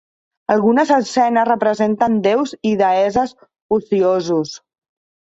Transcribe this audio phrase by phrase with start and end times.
[0.51, 3.35] Algunes escenes representen déus i deesses
[3.79, 4.57] ociosos.